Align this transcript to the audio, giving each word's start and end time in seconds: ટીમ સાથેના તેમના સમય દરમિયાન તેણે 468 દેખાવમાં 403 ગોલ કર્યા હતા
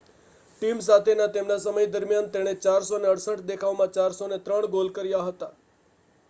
ટીમ 0.51 0.79
સાથેના 0.85 1.27
તેમના 1.35 1.57
સમય 1.59 1.83
દરમિયાન 1.91 2.31
તેણે 2.31 2.53
468 2.61 3.45
દેખાવમાં 3.47 3.93
403 3.99 4.73
ગોલ 4.73 4.91
કર્યા 4.91 5.23
હતા 5.29 5.53